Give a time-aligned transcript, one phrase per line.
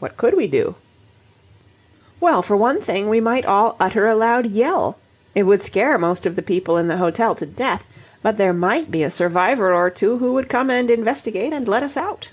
[0.00, 0.74] "What could we do?"
[2.20, 4.98] "Well, for one thing, we might all utter a loud yell.
[5.34, 7.86] It would scare most of the people in the hotel to death,
[8.22, 11.82] but there might be a survivor or two who would come and investigate and let
[11.82, 12.32] us out."